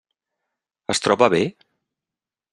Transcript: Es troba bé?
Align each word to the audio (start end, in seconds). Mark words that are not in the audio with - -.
Es 0.95 1.03
troba 1.07 1.29
bé? 1.35 1.43